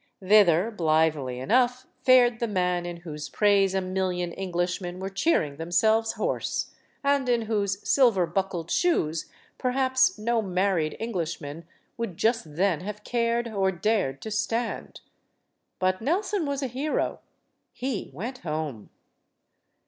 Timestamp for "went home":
18.11-18.89